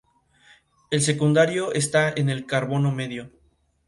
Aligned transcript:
El 0.89 0.99
secundario 1.01 1.73
está 1.73 2.09
en 2.15 2.31
el 2.31 2.47
carbono 2.47 2.91
medio. 2.91 3.29